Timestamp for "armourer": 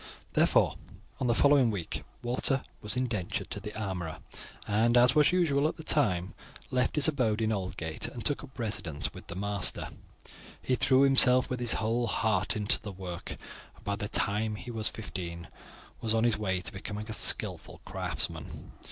3.79-4.17